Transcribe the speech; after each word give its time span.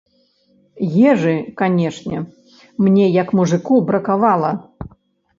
Ежы, 1.09 1.33
канечне, 1.59 2.19
мне 2.85 3.05
як 3.21 3.27
мужыку 3.41 3.75
бракавала. 3.91 4.51